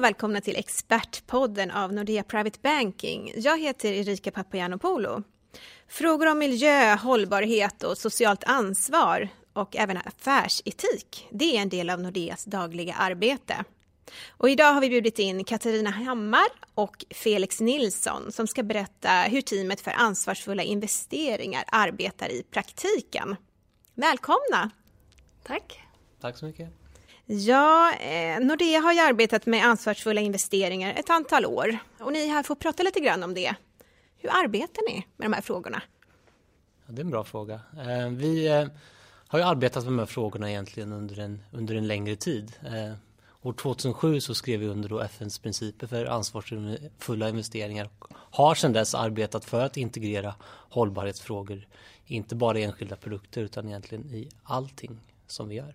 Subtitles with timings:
[0.00, 3.32] och välkomna till Expertpodden av Nordea Private Banking.
[3.36, 5.22] Jag heter Erika Papagiannopoulou.
[5.88, 12.00] Frågor om miljö, hållbarhet och socialt ansvar och även affärsetik, det är en del av
[12.00, 13.64] Nordeas dagliga arbete.
[14.28, 19.40] Och idag har vi bjudit in Katarina Hammar och Felix Nilsson som ska berätta hur
[19.40, 23.36] teamet för ansvarsfulla investeringar arbetar i praktiken.
[23.94, 24.70] Välkomna!
[25.42, 25.80] Tack!
[26.20, 26.79] Tack så mycket!
[27.32, 32.42] Ja, eh, Nordea har ju arbetat med ansvarsfulla investeringar ett antal år och ni här
[32.42, 33.54] får prata lite grann om det.
[34.18, 35.82] Hur arbetar ni med de här frågorna?
[36.86, 37.60] Ja, det är en bra fråga.
[37.76, 38.66] Eh, vi eh,
[39.26, 42.52] har ju arbetat med de här frågorna egentligen under en, under en längre tid.
[42.66, 42.92] Eh,
[43.42, 48.72] år 2007 så skrev vi under då FNs principer för ansvarsfulla investeringar och har sedan
[48.72, 50.34] dess arbetat för att integrera
[50.70, 51.66] hållbarhetsfrågor,
[52.06, 55.74] inte bara i enskilda produkter utan egentligen i allting som vi gör.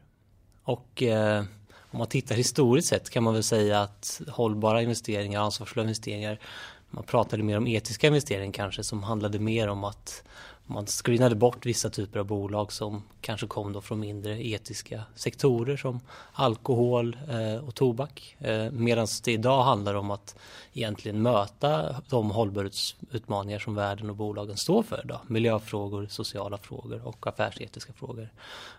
[0.66, 1.44] Och eh,
[1.92, 6.40] om man tittar historiskt sett kan man väl säga att hållbara investeringar, ansvarsfulla investeringar,
[6.90, 10.24] man pratade mer om etiska investeringar kanske som handlade mer om att
[10.66, 15.78] man screenade bort vissa typer av bolag som kanske kom då från mindre etiska sektorer
[15.78, 16.00] som
[16.34, 18.36] alkohol eh, och tobak.
[18.40, 20.36] Eh, Medan det idag handlar om att
[20.74, 25.02] egentligen möta de hållbarhetsutmaningar som världen och bolagen står för.
[25.04, 25.20] idag.
[25.28, 28.30] Miljöfrågor, sociala frågor och affärsetiska frågor.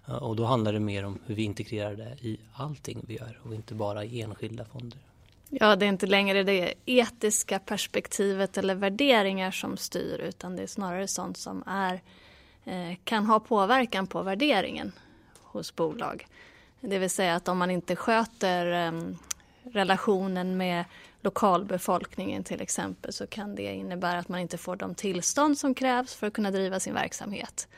[0.07, 3.39] Eh, och då handlar det mer om hur vi integrerar det i allting vi gör
[3.42, 4.98] och inte bara i enskilda fonder.
[5.50, 10.66] Ja, det är inte längre det etiska perspektivet eller värderingar som styr utan det är
[10.66, 12.00] snarare sånt som är,
[12.64, 14.92] eh, kan ha påverkan på värderingen
[15.42, 16.27] hos bolag.
[16.80, 19.19] Det vill säga att om man inte sköter ehm,
[19.62, 20.84] relationen med
[21.20, 26.14] lokalbefolkningen till exempel så kan det innebära att man inte får de tillstånd som krävs
[26.14, 27.68] för att kunna driva sin verksamhet.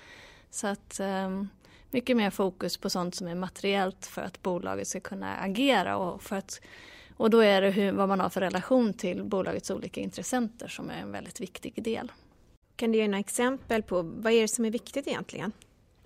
[0.50, 1.48] Så att ehm,
[1.90, 6.22] mycket mer fokus på sånt som är materiellt för att bolaget ska kunna agera och
[6.22, 6.60] för att
[7.18, 10.90] och då är det hur, vad man har för relation till bolagets olika intressenter som
[10.90, 12.12] är en väldigt viktig del.
[12.76, 15.52] Kan du ge några exempel på vad är det som är viktigt egentligen?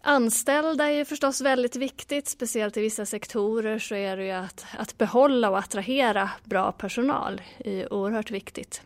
[0.02, 4.98] Anställda är förstås väldigt viktigt, speciellt i vissa sektorer så är det ju att, att
[4.98, 8.82] behålla och attrahera bra personal är oerhört viktigt.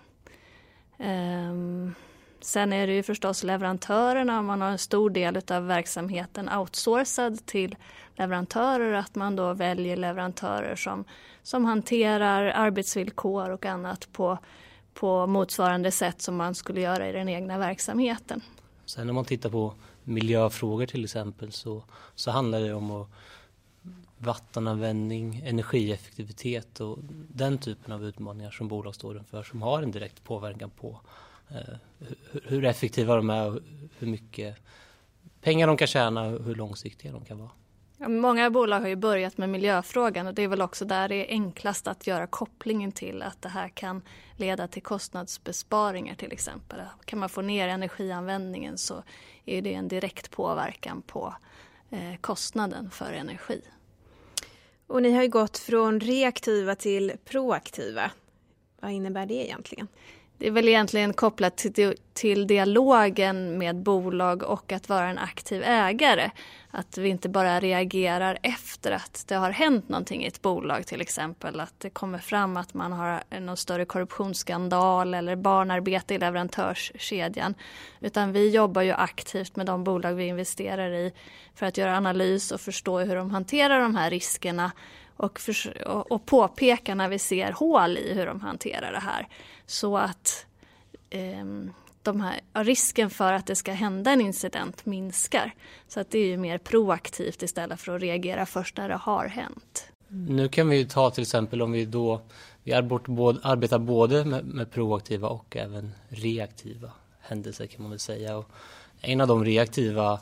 [0.98, 1.94] Um,
[2.40, 7.46] sen är det ju förstås leverantörerna, om man har en stor del av verksamheten outsourcad
[7.46, 7.76] till
[8.16, 11.04] leverantörer, att man då väljer leverantörer som
[11.46, 14.38] som hanterar arbetsvillkor och annat på,
[14.94, 18.40] på motsvarande sätt som man skulle göra i den egna verksamheten.
[18.86, 19.74] Sen om man tittar på
[20.04, 23.08] miljöfrågor till exempel så, så handlar det om att
[24.18, 26.98] vattenanvändning, energieffektivitet och
[27.28, 31.00] den typen av utmaningar som bolag står inför som har en direkt påverkan på
[32.44, 33.60] hur effektiva de är och
[33.98, 34.56] hur mycket
[35.40, 37.50] pengar de kan tjäna och hur långsiktiga de kan vara.
[37.98, 41.14] Ja, många bolag har ju börjat med miljöfrågan och det är väl också där det
[41.14, 44.02] är enklast att göra kopplingen till att det här kan
[44.36, 46.80] leda till kostnadsbesparingar till exempel.
[47.04, 49.02] Kan man få ner energianvändningen så
[49.44, 51.34] är det en direkt påverkan på
[51.90, 53.60] eh, kostnaden för energi.
[54.86, 58.10] Och ni har ju gått från reaktiva till proaktiva.
[58.80, 59.88] Vad innebär det egentligen?
[60.38, 65.62] Det är väl egentligen kopplat till, till dialogen med bolag och att vara en aktiv
[65.62, 66.30] ägare.
[66.70, 71.00] Att vi inte bara reagerar efter att det har hänt någonting i ett bolag till
[71.00, 71.60] exempel.
[71.60, 77.54] Att det kommer fram att man har någon större korruptionsskandal eller barnarbete i leverantörskedjan.
[78.00, 81.12] Utan vi jobbar ju aktivt med de bolag vi investerar i
[81.54, 84.72] för att göra analys och förstå hur de hanterar de här riskerna
[85.16, 89.28] och, för, och, och påpeka när vi ser hål i hur de hanterar det här.
[89.66, 90.46] Så att
[91.10, 91.44] eh,
[92.02, 95.54] de här, risken för att det ska hända en incident minskar.
[95.88, 99.26] Så att det är ju mer proaktivt istället för att reagera först när det har
[99.26, 99.88] hänt.
[100.08, 102.20] Nu kan vi ta till exempel om vi då
[102.62, 106.90] vi arbetar både med, med proaktiva och även reaktiva
[107.20, 108.36] händelser kan man väl säga.
[108.36, 108.50] Och
[109.00, 110.20] en av de reaktiva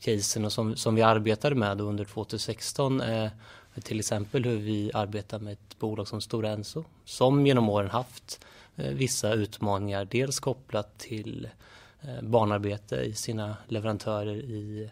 [0.00, 3.30] casen som, som vi arbetade med under 2016 är eh,
[3.74, 8.40] till exempel hur vi arbetar med ett bolag som Stora Enso som genom åren haft
[8.76, 10.04] eh, vissa utmaningar.
[10.10, 11.48] Dels kopplat till
[12.00, 14.90] eh, barnarbete i sina leverantörer i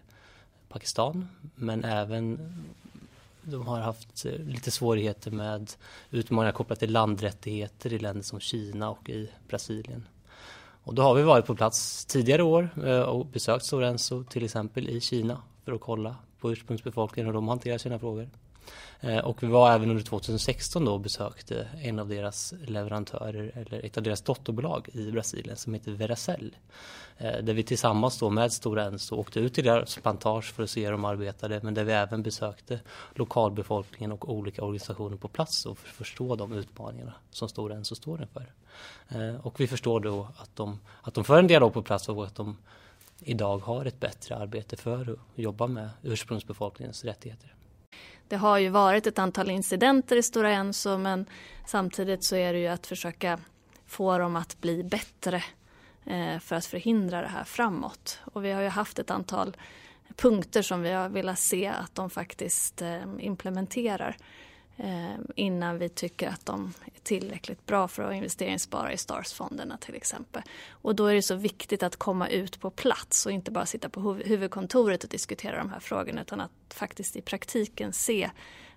[0.68, 2.38] Pakistan men även
[3.42, 5.72] de har haft eh, lite svårigheter med
[6.10, 10.06] utmaningar kopplat till landrättigheter i länder som Kina och i Brasilien.
[10.82, 14.88] Och då har vi varit på plats tidigare år och besökt Stora Enso till exempel
[14.88, 18.28] i Kina för att kolla på ursprungsbefolkningen och hur de hanterar sina frågor.
[19.00, 23.84] Eh, och vi var även under 2016 då och besökte en av deras leverantörer eller
[23.84, 26.56] ett av deras dotterbolag i Brasilien som heter Veracel.
[27.18, 30.70] Eh, där vi tillsammans då med Stora Enso åkte ut till deras plantage för att
[30.70, 32.80] se hur de arbetade men där vi även besökte
[33.14, 37.94] lokalbefolkningen och olika organisationer på plats och för att förstå de utmaningarna som Stora Enso
[37.94, 38.52] står inför.
[39.08, 42.24] Eh, och vi förstår då att de, att de för en dialog på plats och
[42.24, 42.56] att de
[43.20, 47.54] idag har ett bättre arbete för att jobba med ursprungsbefolkningens rättigheter.
[48.28, 51.26] Det har ju varit ett antal incidenter i Stora Enso men
[51.66, 53.38] samtidigt så är det ju att försöka
[53.86, 55.44] få dem att bli bättre
[56.06, 58.20] eh, för att förhindra det här framåt.
[58.24, 59.56] Och vi har ju haft ett antal
[60.16, 64.16] punkter som vi har velat se att de faktiskt eh, implementerar.
[64.80, 69.76] Ehm, innan vi tycker att de är tillräckligt bra för att investeringsspara i Starsfonderna.
[69.76, 70.42] till exempel.
[70.70, 73.88] Och då är det så viktigt att komma ut på plats och inte bara sitta
[73.88, 78.30] på huvudkontoret och diskutera de här frågorna utan att faktiskt i praktiken se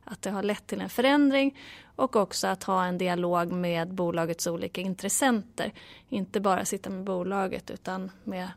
[0.03, 1.59] att det har lett till en förändring
[1.95, 5.73] och också att ha en dialog med bolagets olika intressenter.
[6.09, 8.49] Inte bara sitta med bolaget utan med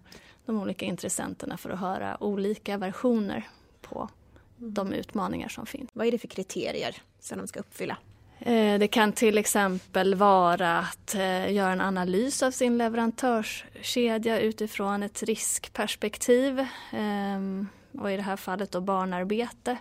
[0.46, 3.48] de olika intressenterna för att höra olika versioner
[3.80, 4.08] på
[4.56, 5.90] de utmaningar som finns.
[5.92, 7.96] Vad är det för kriterier som de ska uppfylla?
[8.38, 15.02] Eh, det kan till exempel vara att eh, göra en analys av sin leverantörskedja utifrån
[15.02, 16.66] ett riskperspektiv.
[16.92, 17.68] Ehm,
[17.98, 19.76] och i det här fallet då barnarbete.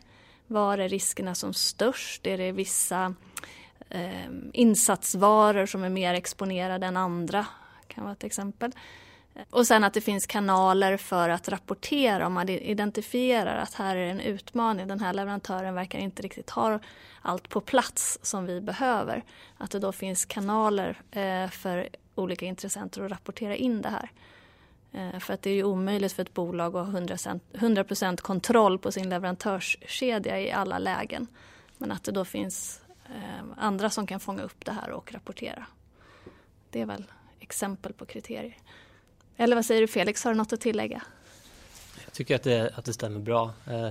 [0.47, 2.27] Var är riskerna som störst?
[2.27, 3.15] Är det vissa
[3.89, 7.45] ehm, insatsvaror som är mer exponerade än andra?
[7.93, 8.71] kan vara ett exempel.
[9.49, 14.07] Och sen att det finns kanaler för att rapportera om man identifierar att här är
[14.07, 14.87] en utmaning.
[14.87, 16.79] Den här leverantören verkar inte riktigt ha
[17.21, 19.23] allt på plats som vi behöver.
[19.57, 24.11] Att det då finns kanaler eh, för olika intressenter att rapportera in det här.
[24.91, 28.91] Eh, för att det är ju omöjligt för ett bolag att ha 100%, kontroll på
[28.91, 31.27] sin leverantörskedja i alla lägen.
[31.77, 35.65] Men att det då finns eh, andra som kan fånga upp det här och rapportera.
[36.69, 38.57] Det är väl exempel på kriterier.
[39.37, 41.01] Eller vad säger du Felix, har du något att tillägga?
[42.05, 43.51] Jag tycker att det, att det stämmer bra.
[43.67, 43.89] Eh,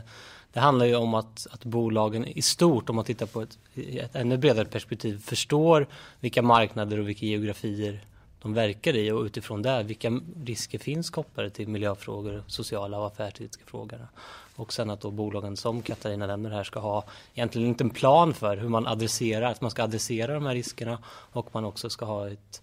[0.53, 4.17] det handlar ju om att, att bolagen i stort, om man tittar på ett, ett
[4.17, 5.87] ännu bredare perspektiv, förstår
[6.21, 8.05] vilka marknader och vilka geografier
[8.43, 13.65] de verkar i och utifrån det vilka risker finns kopplade till miljöfrågor, sociala och affärsetiska
[13.67, 14.09] frågor.
[14.56, 17.05] Och sen att då bolagen som Katarina nämner här ska ha
[17.35, 20.99] egentligen inte en plan för hur man adresserar, att man ska adressera de här riskerna
[21.06, 22.62] och man också ska ha ett,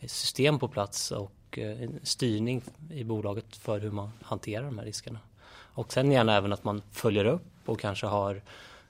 [0.00, 4.64] ett system på plats och och eh, en styrning i bolaget för hur man hanterar
[4.64, 5.18] de här riskerna.
[5.50, 8.42] Och sen gärna även att man följer upp och kanske har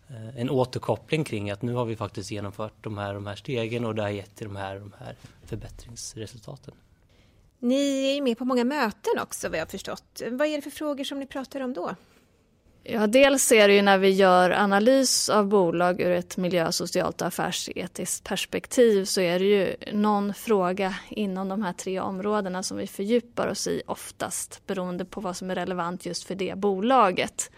[0.08, 3.84] eh, en återkoppling kring att nu har vi faktiskt genomfört de här, de här stegen
[3.84, 6.74] och det har gett till de här, de här förbättringsresultaten.
[7.58, 10.22] Ni är med på många möten också vad jag har förstått.
[10.30, 11.94] Vad är det för frågor som ni pratar om då?
[12.90, 17.20] Ja, dels är det ju när vi gör analys av bolag ur ett miljö, socialt
[17.20, 22.76] och affärsetiskt perspektiv så är det ju någon fråga inom de här tre områdena som
[22.76, 27.50] vi fördjupar oss i oftast beroende på vad som är relevant just för det bolaget.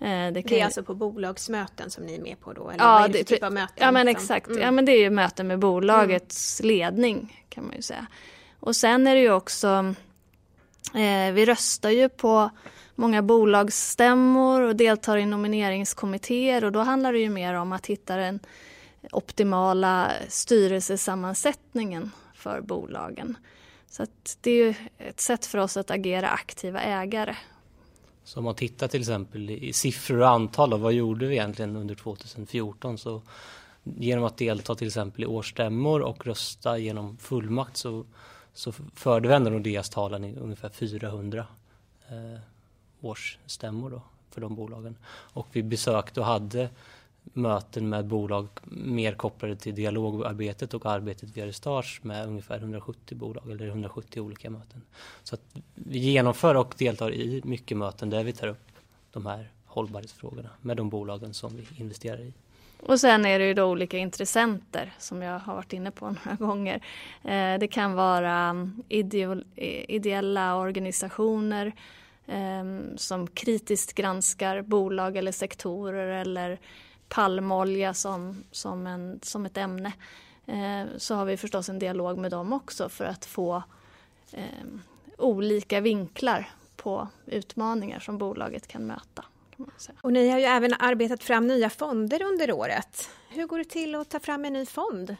[0.00, 2.70] Eh, det, det, är alltså på bolagsmöten som ni är med på då?
[2.70, 3.76] Eller ja, vad är det typ av möten?
[3.76, 4.62] Ja men exakt, mm.
[4.62, 6.68] ja, men det är ju möten med bolagets mm.
[6.68, 8.06] ledning kan man ju säga.
[8.60, 9.94] Och sen är det ju också,
[10.94, 12.50] eh, vi röstar ju på
[12.96, 18.16] många bolagsstämmor och deltar i nomineringskommittéer och då handlar det ju mer om att hitta
[18.16, 18.40] den
[19.12, 23.36] optimala styrelsesammansättningen för bolagen.
[23.88, 24.06] Så
[24.40, 27.36] det är ju ett sätt för oss att agera aktiva ägare.
[28.24, 31.94] Så om man tittar till exempel i siffror och antal, vad gjorde vi egentligen under
[31.94, 32.98] 2014?
[32.98, 33.22] Så
[33.82, 38.06] genom att delta till exempel i årsstämmor och rösta genom fullmakt så,
[38.52, 41.46] så förde vi ändå Nordeas talan i ungefär 400
[42.08, 42.40] eh,
[43.00, 44.96] årsstämmor då för de bolagen.
[45.08, 46.68] Och vi besökte och hade
[47.32, 53.50] möten med bolag mer kopplade till dialogarbetet och arbetet via Restage med ungefär 170 bolag
[53.50, 54.82] eller 170 olika möten.
[55.22, 55.42] Så att
[55.74, 58.72] vi genomför och deltar i mycket möten där vi tar upp
[59.10, 62.32] de här hållbarhetsfrågorna med de bolagen som vi investerar i.
[62.80, 66.36] Och sen är det ju då olika intressenter som jag har varit inne på några
[66.46, 66.74] gånger.
[67.24, 71.72] Eh, det kan vara mm, eh, ideella organisationer
[72.26, 76.58] Ehm, som kritiskt granskar bolag eller sektorer eller
[77.08, 79.92] palmolja som, som, en, som ett ämne
[80.46, 83.62] ehm, så har vi förstås en dialog med dem också för att få
[84.32, 84.66] eh,
[85.18, 89.24] olika vinklar på utmaningar som bolaget kan möta.
[90.00, 93.10] Och ni har ju även arbetat fram nya fonder under året.
[93.28, 95.16] Hur går det till att ta fram en ny fond?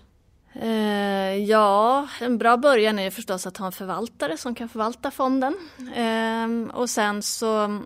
[0.60, 5.54] Eh, ja, en bra början är förstås att ha en förvaltare som kan förvalta fonden.
[5.94, 7.80] Eh, och sen så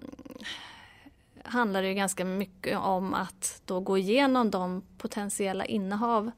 [1.44, 6.30] handlar det ganska mycket om att då gå igenom de potentiella innehav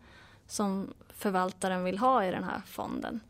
[0.47, 3.21] som förvaltaren vill ha i den här fonden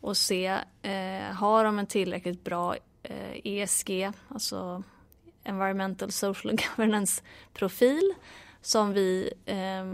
[0.00, 0.46] och se,
[0.82, 4.82] eh, har de en tillräckligt bra eh, ESG, alltså
[5.44, 7.22] Environmental Social Governance
[7.54, 8.14] profil
[8.62, 9.84] som vi eh,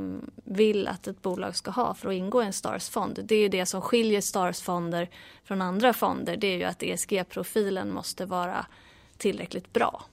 [0.44, 3.20] vill att ett bolag ska ha för att ingå i en Stars-fond.
[3.24, 5.10] Det är ju det som skiljer Stars-fonder
[5.44, 6.36] från andra fonder.
[6.36, 8.66] Det är ju att ESG-profilen måste vara
[9.16, 10.04] tillräckligt bra.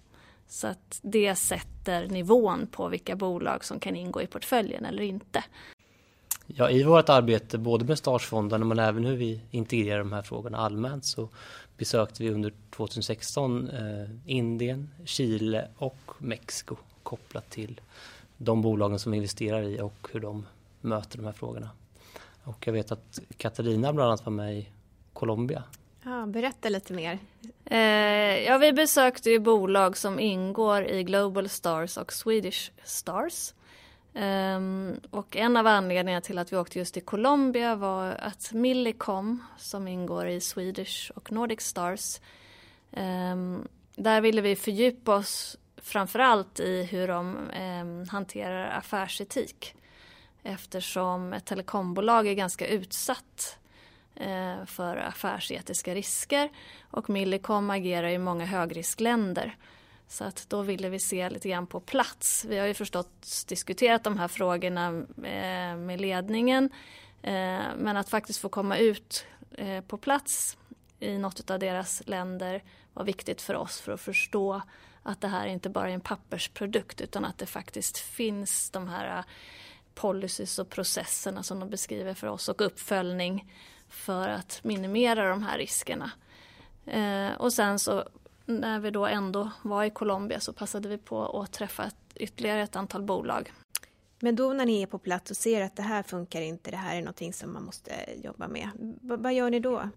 [0.48, 5.44] Så att det sätter nivån på vilka bolag som kan ingå i portföljen eller inte.
[6.48, 10.58] Ja, i vårt arbete både med Starsfonden men även hur vi integrerar de här frågorna
[10.58, 11.30] allmänt så
[11.78, 17.82] besökte vi under 2016 eh, Indien, Chile och Mexiko kopplat till
[18.46, 20.46] de bolagen som vi investerar i och hur de
[20.82, 21.70] möter de här frågorna.
[22.44, 24.70] Och jag vet att Katarina bland annat var med i
[25.14, 25.64] Colombia.
[26.04, 27.20] Ja, berätta lite mer.
[27.66, 27.80] Eh,
[28.46, 33.54] ja, vi besökte ju bolag som ingår i Global Stars och Swedish Stars.
[34.14, 39.44] Um, och en av anledningarna till att vi åkte just till Colombia var att Millicom
[39.58, 42.20] som ingår i Swedish och Nordic Stars
[42.92, 49.76] um, där ville vi fördjupa oss framförallt i hur de eh, hanterar affärsetik
[50.44, 53.58] eftersom ett telekombolag är ganska utsatt
[54.16, 56.50] eh, för affärsetiska risker
[56.92, 59.58] och Millicom agerar i många högriskländer.
[60.08, 62.46] Så att då ville vi se lite grann på plats.
[62.46, 64.88] Vi har ju förstås diskuterat de här frågorna
[65.18, 66.70] eh, med ledningen.
[67.22, 70.58] Eh, men att faktiskt få komma ut eh, på plats
[71.00, 72.64] i något av deras länder
[72.94, 74.62] var viktigt för oss för att förstå
[75.06, 79.18] att det här inte bara är en pappersprodukt utan att det faktiskt finns de här
[79.18, 79.26] äh,
[79.96, 83.54] policies och processerna som de beskriver för oss och uppföljning
[83.90, 86.12] för att minimera de här riskerna.
[86.86, 88.04] Eh, och sen så
[88.46, 92.62] när vi då ändå var i Colombia så passade vi på att träffa ett, ytterligare
[92.62, 93.54] ett antal bolag.
[94.20, 96.78] Men då när ni är på plats och ser att det här funkar inte, det
[96.78, 97.92] här är någonting som man måste
[98.24, 98.70] jobba med,
[99.02, 99.90] v vad gör ni då?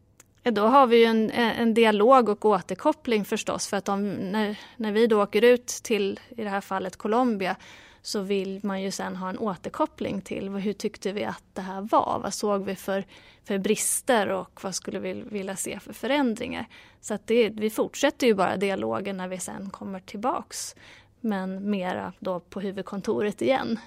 [0.49, 4.59] Eh, då har vi en, eh, en dialog och återkoppling förstås för att om, när,
[4.77, 7.57] när vi då åker ut till, i det här fallet Colombia,
[8.03, 11.81] så vill man ju sen ha en återkoppling till hur tyckte vi att det här
[11.81, 12.21] var?
[12.23, 13.05] Vad såg vi för,
[13.45, 16.67] för brister och vad skulle vi vilja se för förändringar?
[17.01, 20.75] Så att det, vi fortsätter ju bara dialogen när vi sen kommer tillbaks
[21.21, 23.79] men mera då på huvudkontoret igen.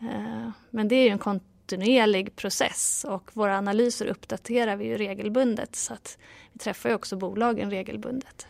[0.00, 1.18] Eh, men det är ju en
[1.64, 6.18] kontinuerlig process och våra analyser uppdaterar vi ju regelbundet så att
[6.52, 8.46] vi träffar ju också bolagen regelbundet.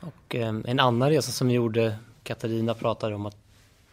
[0.00, 3.36] Och eh, en annan resa som vi gjorde, Katarina pratade om att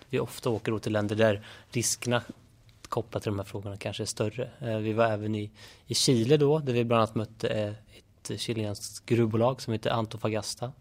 [0.09, 2.21] vi ofta åker till länder där riskerna
[2.89, 4.49] kopplat till de här frågorna kanske är större.
[4.59, 5.51] Eh, vi var även i,
[5.87, 7.73] i Chile då, där vi bland annat mötte eh,
[8.29, 10.71] ett chilenskt gruvbolag som heter Antofagasta.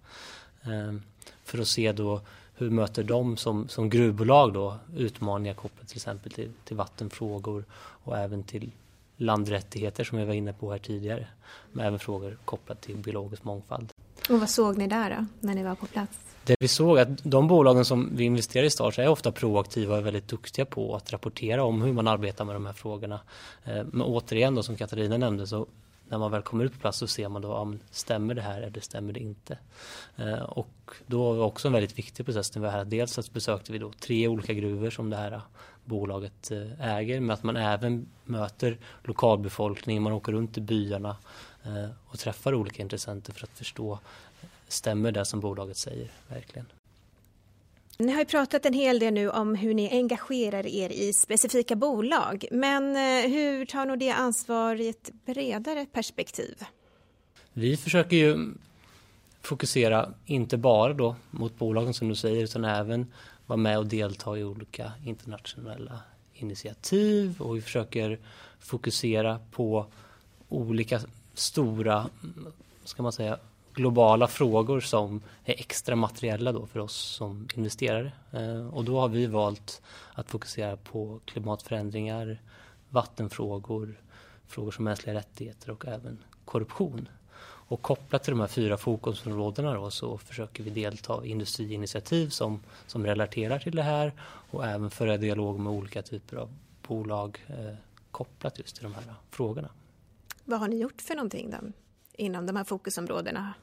[1.44, 2.20] För att se då
[2.60, 7.64] hur möter de som, som gruvbolag då utmaningar kopplat till exempel till, till vattenfrågor
[8.04, 8.70] och även till
[9.16, 11.26] landrättigheter som vi var inne på här tidigare.
[11.72, 13.92] Men även frågor kopplat till biologisk mångfald.
[14.30, 16.18] Och vad såg ni där då, när ni var på plats?
[16.44, 20.06] Det vi såg att de bolagen som vi investerar i Stars är ofta proaktiva och
[20.06, 23.20] väldigt duktiga på att rapportera om hur man arbetar med de här frågorna.
[23.64, 25.66] Eh, men återigen då som Katarina nämnde så
[26.10, 28.62] när man väl kommer ut på plats så ser man då om stämmer det här
[28.62, 29.58] eller stämmer det inte.
[30.16, 32.84] Eh, och då var också en väldigt viktig process när vi var här.
[32.84, 35.42] Dels så besökte vi då tre olika gruvor som det här eh,
[35.84, 41.16] bolaget eh, äger men att man även möter lokalbefolkningen, man åker runt i byarna
[41.62, 43.98] eh, och träffar olika intressenter för att förstå
[44.68, 46.66] stämmer det som bolaget säger verkligen.
[48.00, 51.76] Ni har ju pratat en hel del nu om hur ni engagerar er i specifika
[51.76, 52.44] bolag.
[52.50, 56.64] Men eh, hur tar Nordea ansvar i ett bredare perspektiv?
[57.52, 58.54] Vi försöker ju
[59.42, 63.06] fokusera inte bara då mot bolagen som du säger utan även
[63.46, 66.00] vara med och delta i olika internationella
[66.34, 68.18] initiativ och vi försöker
[68.58, 69.86] fokusera på
[70.48, 71.00] olika
[71.34, 72.10] stora,
[72.84, 73.38] ska man säga,
[73.80, 78.12] globala frågor som är extra materiella då för oss som investerare.
[78.32, 79.82] Eh, och då har vi valt
[80.14, 82.42] att fokusera på klimatförändringar,
[82.88, 84.00] vattenfrågor,
[84.46, 87.08] frågor som mänskliga rättigheter och även korruption.
[87.42, 92.62] Och kopplat till de här fyra fokusområdena då, så försöker vi delta i industriinitiativ som,
[92.86, 94.12] som relaterar till det här
[94.50, 96.54] och även föra dialog med olika typer av
[96.88, 97.74] bolag eh,
[98.10, 99.68] kopplat just till de här frågorna.
[100.44, 101.56] Vad har ni gjort för någonting då?
[102.20, 103.54] inom de här fokusområdena?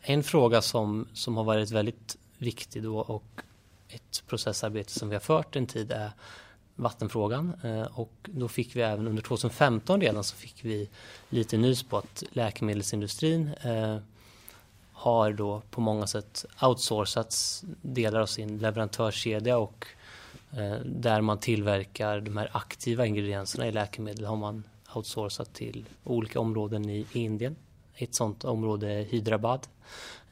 [0.00, 3.42] En fråga som, som har varit väldigt viktig då och
[3.88, 6.10] ett processarbete som vi har fört en tid är
[6.74, 10.88] vattenfrågan eh, och då fick vi även under 2015 redan så fick vi
[11.28, 13.98] lite nys på att läkemedelsindustrin eh,
[14.92, 19.86] har då på många sätt outsourcats delar av sin leverantörskedja och
[20.50, 24.64] eh, där man tillverkar de här aktiva ingredienserna i läkemedel har man
[24.94, 27.56] outsourcat till olika områden i Indien.
[27.98, 29.66] Ett sådant område är Hyderabad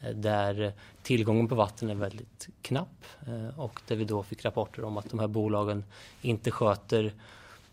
[0.00, 4.84] eh, där tillgången på vatten är väldigt knapp eh, och där vi då fick rapporter
[4.84, 5.84] om att de här bolagen
[6.22, 7.12] inte sköter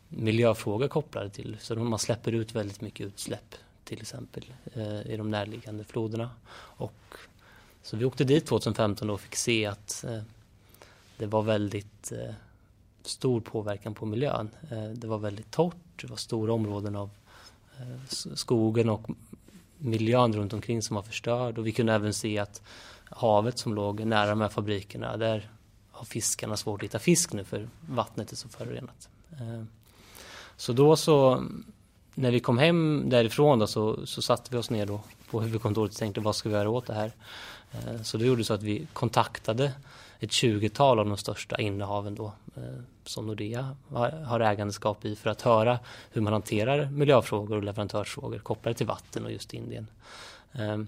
[0.10, 5.32] miljöfrågor kopplade till, så man släpper ut väldigt mycket utsläpp till exempel eh, i de
[5.32, 6.30] närliggande floderna.
[6.56, 7.16] Och,
[7.84, 10.06] så vi åkte dit 2015 och fick se att
[11.18, 12.14] det var väldigt
[13.02, 14.50] stor påverkan på miljön.
[14.94, 17.10] Det var väldigt torrt, det var stora områden av
[18.36, 19.10] skogen och
[19.84, 22.62] miljön runt omkring som var förstörd och vi kunde även se att
[23.10, 25.50] havet som låg nära de här fabrikerna, där
[25.92, 29.10] har fiskarna svårt att hitta fisk nu för vattnet är så förorenat.
[29.32, 29.64] Eh,
[30.58, 31.44] så då så
[32.16, 35.92] när vi kom hem därifrån då, så, så satte vi oss ner då på huvudkontoret
[35.92, 37.12] och tänkte vad ska vi göra åt det här?
[37.72, 39.72] Eh, så det gjorde så att vi kontaktade
[40.20, 42.64] ett 20-tal av de största innehaven då, eh,
[43.04, 43.76] som Nordea
[44.26, 45.80] har ägandeskap i för att höra
[46.12, 49.88] hur man hanterar miljöfrågor och leverantörsfrågor kopplade till vatten och just Indien.
[50.54, 50.88] Ehm,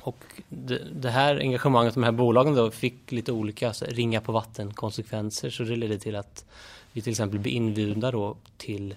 [0.00, 4.32] och det, det här engagemanget, de här bolagen då, fick lite olika alltså, ringa på
[4.32, 6.44] vatten-konsekvenser så det ledde till att
[6.92, 8.94] vi till exempel blev inbjudna då till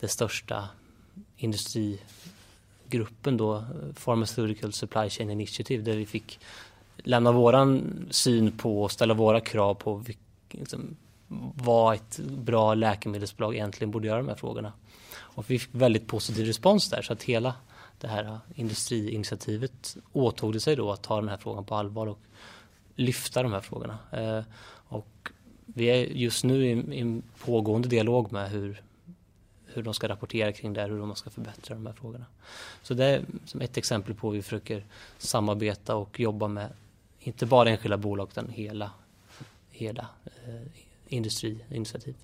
[0.00, 0.68] det största
[1.36, 3.62] industrigruppen då, eh,
[4.04, 6.38] Pharmaceutical Supply Chain Initiative, där vi fick
[6.96, 10.04] lämna våran syn på och ställa våra krav på
[10.50, 10.96] liksom,
[11.54, 14.72] vad ett bra läkemedelsbolag egentligen borde göra de här frågorna.
[15.16, 17.54] Och vi fick väldigt positiv respons där så att hela
[18.00, 22.18] det här industriinitiativet åtog sig då att ta den här frågan på allvar och
[22.94, 23.98] lyfta de här frågorna.
[24.12, 24.42] Eh,
[24.88, 25.30] och
[25.66, 28.82] vi är just nu i en pågående dialog med hur
[29.76, 32.24] hur de ska rapportera kring det, hur de ska förbättra de här frågorna.
[32.82, 34.84] Så det är som ett exempel på hur vi försöker
[35.18, 36.68] samarbeta och jobba med
[37.26, 38.90] inte bara enskilda bolag utan hela,
[39.70, 40.62] hela eh,
[41.08, 42.14] industriinitiativ.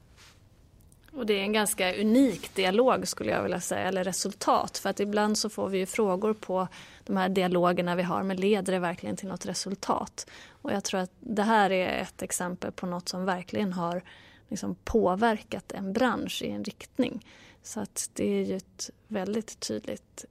[1.12, 4.78] Och det är en ganska unik dialog skulle jag vilja säga, eller resultat.
[4.78, 6.69] För att ibland så får vi ju frågor på
[7.04, 10.26] de här dialogerna vi har, men leder det verkligen till något resultat?
[10.49, 14.02] Och jag tror att det här är ett exempel på något som verkligen har
[14.49, 17.26] liksom påverkat en bransch i en riktning.
[17.62, 20.25] Så att det är ju ett väldigt tydligt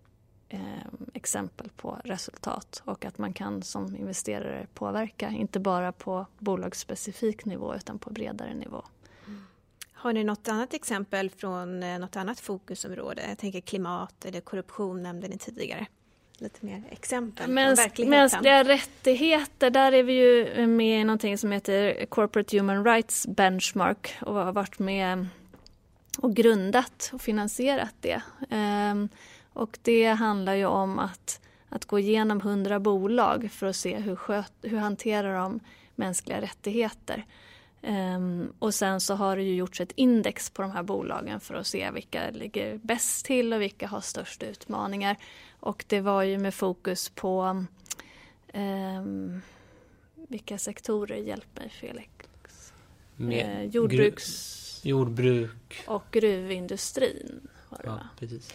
[1.13, 7.75] exempel på resultat och att man kan som investerare påverka, inte bara på bolagsspecifik nivå
[7.75, 8.83] utan på bredare nivå.
[9.93, 13.21] Har ni något annat exempel från eh, något annat fokusområde?
[13.29, 15.87] Jag tänker klimat eller korruption nämnde ni tidigare
[16.41, 22.05] lite mer exempel Mäns Mänskliga rättigheter, där är vi ju med i någonting som heter
[22.05, 25.27] Corporate Human Rights Benchmark och har varit med
[26.17, 28.21] och grundat och finansierat det.
[29.53, 34.15] Och det handlar ju om att, att gå igenom hundra bolag för att se hur,
[34.15, 35.59] sköt, hur hanterar de
[35.95, 37.25] mänskliga rättigheter.
[37.83, 41.55] Um, och sen så har det ju gjorts ett index på de här bolagen för
[41.55, 45.17] att se vilka ligger bäst till och vilka har störst utmaningar.
[45.59, 47.65] Och det var ju med fokus på
[48.53, 49.41] um,
[50.15, 52.09] vilka sektorer, hjälp mig Felix?
[53.15, 54.85] Med eh, jordbruks...
[54.85, 55.83] jordbruk.
[55.87, 57.47] Och gruvindustrin.
[57.69, 58.09] Var det, ja, va?
[58.19, 58.53] precis.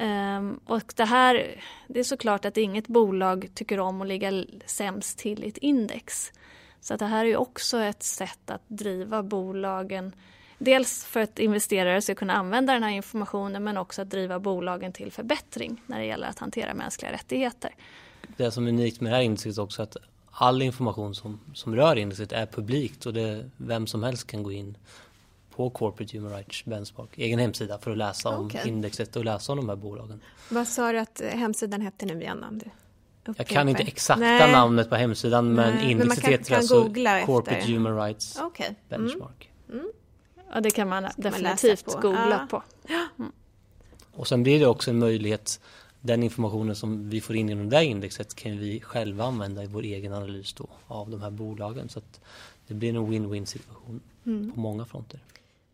[0.00, 5.18] Um, och det här, det är såklart att inget bolag tycker om att ligga sämst
[5.18, 6.32] till i ett index.
[6.80, 10.12] Så att det här är också ett sätt att driva bolagen
[10.58, 14.92] Dels för att investerare ska kunna använda den här informationen men också att driva bolagen
[14.92, 17.74] till förbättring när det gäller att hantera mänskliga rättigheter.
[18.36, 19.96] Det som är unikt med det här indexet också är att
[20.30, 24.52] all information som, som rör indexet är publikt och det, vem som helst kan gå
[24.52, 24.76] in
[25.58, 28.62] på Corporate Human Rights Benchmark, egen hemsida för att läsa okay.
[28.62, 30.20] om indexet och läsa om de här bolagen.
[30.48, 32.60] Vad sa du att hemsidan hette nu igen?
[33.36, 34.52] Jag kan inte exakta Nej.
[34.52, 36.84] namnet på hemsidan men Nej, indexet men heter alltså
[37.26, 37.72] Corporate efter.
[37.72, 38.66] Human Rights okay.
[38.66, 38.78] Mm.
[38.88, 39.50] Benchmark.
[39.68, 39.80] Mm.
[39.80, 39.90] Mm.
[40.52, 42.00] Ja, det kan man definitivt man på.
[42.00, 42.46] googla ja.
[42.50, 42.62] på.
[43.18, 43.32] Mm.
[44.12, 45.60] Och sen blir det också en möjlighet,
[46.00, 49.66] den informationen som vi får in genom det där indexet kan vi själva använda i
[49.66, 51.88] vår egen analys då av de här bolagen.
[51.88, 52.20] Så att
[52.66, 54.52] det blir en win-win situation mm.
[54.52, 55.20] på många fronter.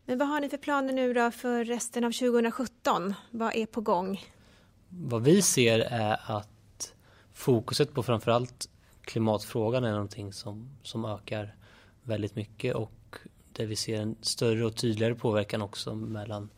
[0.05, 3.13] Men vad har ni för planer nu då för resten av 2017?
[3.31, 4.23] Vad är på gång?
[4.89, 6.93] Vad vi ser är att
[7.33, 8.69] fokuset på framförallt
[9.01, 11.55] klimatfrågan är någonting som, som ökar
[12.03, 13.17] väldigt mycket och
[13.51, 16.49] där vi ser en större och tydligare påverkan också mellan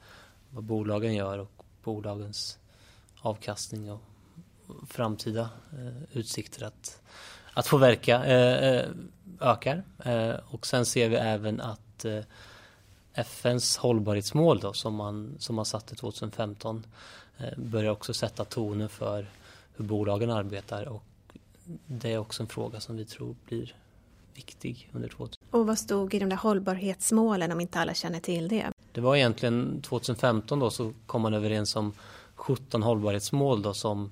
[0.49, 2.59] vad bolagen gör och bolagens
[3.21, 4.01] avkastning och
[4.87, 7.01] framtida eh, utsikter att,
[7.53, 8.85] att få verka eh, eh
[9.41, 9.83] ökar.
[10.05, 12.19] Eh, och sen ser vi även att eh,
[13.17, 16.85] FNs hållbarhetsmål då, som, man, som man satte 2015
[17.37, 19.27] eh, börjar också sätta tonen för
[19.75, 21.03] hur bolagen arbetar och
[21.85, 23.75] det är också en fråga som vi tror blir
[24.35, 25.43] viktig under 2000.
[25.51, 28.71] Och vad stod i de där hållbarhetsmålen om inte alla känner till det?
[28.91, 31.93] Det var egentligen 2015 då så kom man överens om
[32.35, 34.11] 17 hållbarhetsmål då som,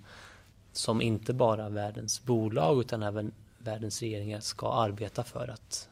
[0.72, 5.90] som inte bara världens bolag utan även världens regeringar ska arbeta för att,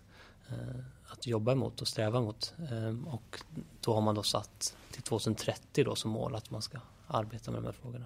[0.49, 0.83] eh,
[1.23, 2.53] att jobba emot och sträva mot.
[2.71, 3.41] Ehm, och
[3.81, 7.61] då har man då satt till 2030 då som mål att man ska arbeta med
[7.61, 8.05] de här frågorna.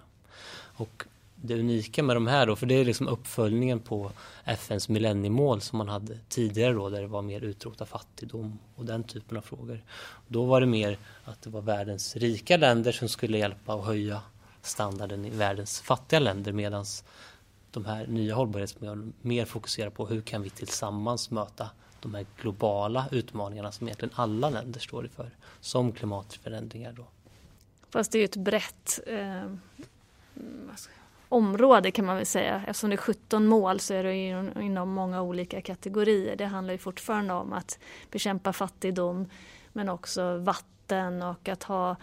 [0.54, 1.04] Och
[1.34, 4.12] det unika med de här då, för det är liksom uppföljningen på
[4.44, 9.04] FNs millenniemål som man hade tidigare då, där det var mer utrota fattigdom och den
[9.04, 9.84] typen av frågor.
[10.28, 14.22] Då var det mer att det var världens rika länder som skulle hjälpa och höja
[14.62, 16.84] standarden i världens fattiga länder medan
[17.70, 23.08] de här nya hållbarhetsmålen mer fokuserar på hur kan vi tillsammans möta de här globala
[23.12, 25.30] utmaningarna som egentligen alla länder står inför,
[25.60, 26.92] som klimatförändringar.
[26.92, 27.06] Då.
[27.90, 29.52] Fast det är ju ett brett eh,
[31.28, 32.62] område kan man väl säga.
[32.66, 34.14] Eftersom det är 17 mål så är det
[34.64, 36.36] inom många olika kategorier.
[36.36, 37.78] Det handlar ju fortfarande om att
[38.10, 39.26] bekämpa fattigdom
[39.72, 41.96] men också vatten och att ha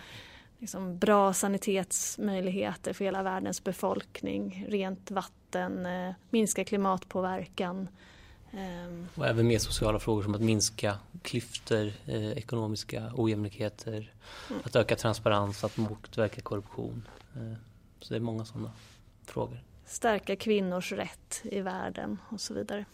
[0.59, 7.87] liksom bra sanitetsmöjligheter för hela världens befolkning, rent vatten, eh, minska klimatpåverkan.
[8.57, 9.07] Ehm.
[9.15, 14.11] Och även mer sociala frågor som att minska klyftor, eh, ekonomiska ojämlikheter,
[14.49, 14.61] mm.
[14.65, 17.07] att öka transparens, att motverka korruption.
[17.35, 17.53] Eh,
[17.99, 18.71] så det är många sådana
[19.25, 19.59] frågor.
[19.85, 22.85] Stärka kvinnors rätt i världen och så vidare.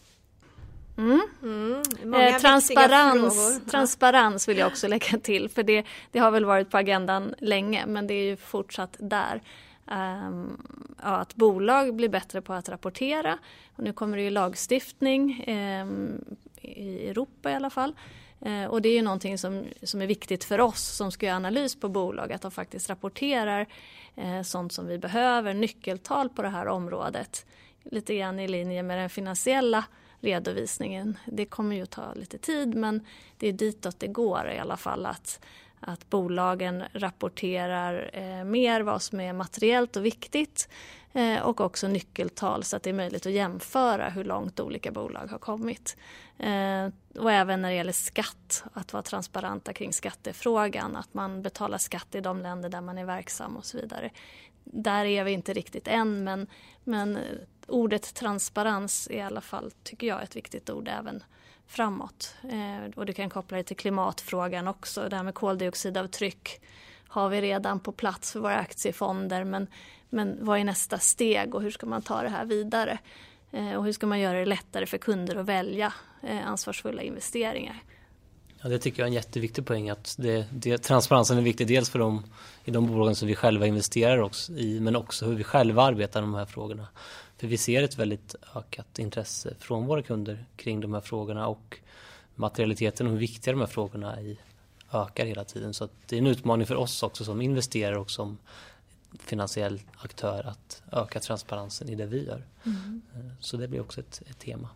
[0.98, 1.20] Mm.
[1.42, 6.70] Mm, eh, transparens, transparens vill jag också lägga till för det, det har väl varit
[6.70, 9.42] på agendan länge men det är ju fortsatt där.
[9.86, 10.66] Um,
[11.02, 13.38] ja, att bolag blir bättre på att rapportera.
[13.76, 16.24] Och nu kommer det ju lagstiftning um,
[16.60, 17.94] i Europa i alla fall.
[18.46, 21.36] Uh, och det är ju någonting som, som är viktigt för oss som ska göra
[21.36, 23.66] analys på bolag att de faktiskt rapporterar
[24.18, 27.46] uh, sånt som vi behöver, nyckeltal på det här området.
[27.84, 29.84] Lite grann i linje med den finansiella
[30.22, 31.18] redovisningen.
[31.24, 34.76] Det kommer ju att ta lite tid men det är ditåt det går i alla
[34.76, 35.40] fall att,
[35.82, 40.68] att bolagen rapporterar eh, mer vad som är materiellt och viktigt
[41.12, 45.26] eh, och också nyckeltal så att det är möjligt att jämföra hur långt olika bolag
[45.26, 45.96] har kommit.
[46.38, 51.78] Eh, och även när det gäller skatt, att vara transparenta kring skattefrågan, att man betalar
[51.78, 54.10] skatt i de länder där man är verksam och så vidare.
[54.64, 56.46] Där är vi inte riktigt än men,
[56.84, 57.22] men eh,
[57.66, 61.22] ordet transparens är i alla fall, tycker jag, ett viktigt ord även
[61.66, 62.34] framåt.
[62.42, 65.08] Eh, och du kan koppla det till klimatfrågan också.
[65.08, 66.60] Det här med koldioxidavtryck
[67.08, 69.66] har vi redan på plats för våra aktiefonder men,
[70.08, 72.98] men vad är nästa steg och hur ska man ta det här vidare?
[73.52, 77.82] Eh, och hur ska man göra det lättare för kunder att välja eh, ansvarsfulla investeringar?
[78.62, 81.90] Ja, det tycker jag är en jätteviktig poäng att det, det, transparensen är viktig dels
[81.90, 82.24] för dem
[82.64, 86.20] i de bolagen som vi själva investerar också i men också hur vi själva arbetar
[86.20, 86.86] med de här frågorna.
[87.42, 91.78] För vi ser ett väldigt ökat intresse från våra kunder kring de här frågorna och
[92.34, 94.36] materialiteten och hur viktiga de här frågorna är
[94.92, 95.74] ökar hela tiden.
[95.74, 98.38] Så det är en utmaning för oss också som investerare och som
[99.18, 102.46] finansiell aktör att öka transparensen i det vi gör.
[102.64, 103.02] Mm.
[103.40, 104.68] Så det blir också ett, ett tema.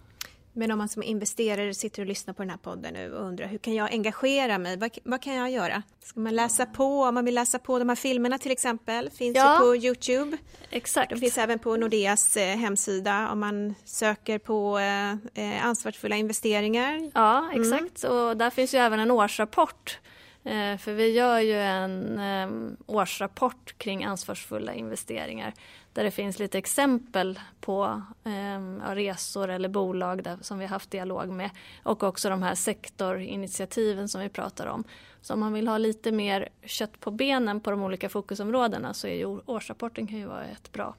[0.56, 3.46] Men om man som investerare sitter och lyssnar på den här podden nu och undrar
[3.46, 4.76] hur kan jag engagera mig?
[4.76, 5.82] Vad, vad kan jag göra?
[6.02, 7.02] Ska man läsa på?
[7.02, 10.36] Om man vill läsa på de här filmerna till exempel, finns ja, ju på Youtube.
[10.70, 11.10] Exakt.
[11.10, 17.10] De finns även på Nordeas eh, hemsida om man söker på eh, eh ansvarsfulla investeringar.
[17.14, 18.04] Ja, exakt.
[18.04, 18.16] Mm.
[18.16, 19.98] Och där finns ju även en årsrapport.
[20.46, 25.54] Eh, för vi gör ju en ehm, årsrapport kring ansvarsfulla investeringar
[25.92, 30.90] där det finns lite exempel på ehm, resor eller bolag där, som vi har haft
[30.90, 31.50] dialog med
[31.82, 34.84] och också de här sektorinitiativen som vi pratar om.
[35.20, 39.06] Så om man vill ha lite mer kött på benen på de olika fokusområdena så
[39.06, 40.94] är ju årsrapporten kan ju vara ett bra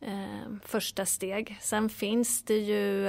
[0.00, 1.58] ehm, första steg.
[1.60, 3.08] Sen finns det ju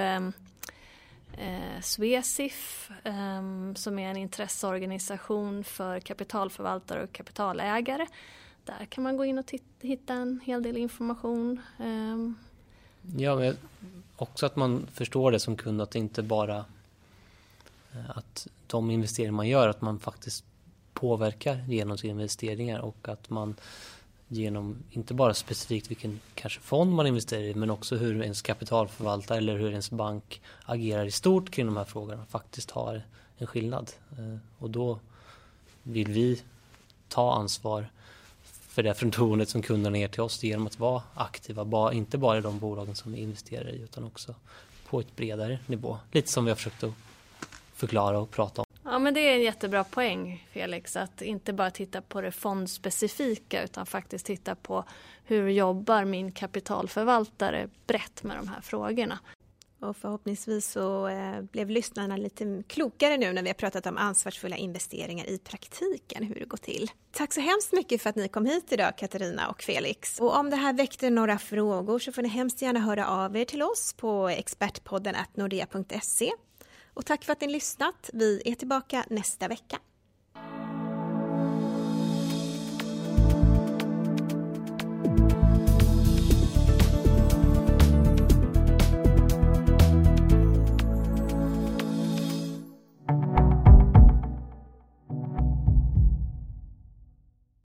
[1.40, 3.42] eh, Swesif eh,
[3.76, 8.08] som är en intresseorganisation för kapitalförvaltare och kapitalägare
[8.66, 11.62] där kan man gå in och hitta en hel del information.
[11.80, 12.32] Eh.
[13.18, 13.58] Ja, men
[14.16, 16.58] också att man förstår det som kund att det inte bara
[17.94, 20.46] eh, att de investeringar man gör, att man faktiskt
[20.94, 23.56] påverkar genom sina investeringar och att man
[24.32, 29.38] genom inte bara specifikt vilken kanske fond man investerar i men också hur ens kapitalförvaltare
[29.38, 33.02] eller hur ens bank agerar i stort kring de här frågorna faktiskt har
[33.38, 33.92] en skillnad.
[34.12, 35.00] Eh, och då
[35.84, 36.42] vill vi
[37.08, 37.90] ta ansvar
[38.80, 42.42] för det förtroendet som kunderna ger till oss genom att vara aktiva, inte bara i
[42.42, 44.36] de bolagen som vi investerar i utan också
[44.90, 45.98] på ett bredare nivå.
[46.12, 46.94] Lite som vi har försökt att
[47.74, 48.69] förklara och prata om.
[48.84, 53.64] Ja men det är en jättebra poäng, Felix, att inte bara titta på det fondspecifika
[53.64, 54.84] utan faktiskt titta på
[55.24, 59.20] hur jobbar min kapitalförvaltare brett med de här frågorna.
[59.82, 64.56] Och förhoppningsvis så eh, blev lyssnarna lite klokare nu när vi har pratat om ansvarsfulla
[64.58, 66.92] investeringar i praktiken, hur det går till.
[67.12, 70.20] Tack så hemskt mycket för att ni kom hit idag, Katarina och Felix.
[70.20, 73.46] Och om det här väckte några frågor så får ni hemskt gärna höra av er
[73.46, 76.32] till oss på expertpodden nordea.se.
[77.00, 78.10] Och tack för att ni lyssnat.
[78.14, 79.80] Vi är tillbaka nästa vecka.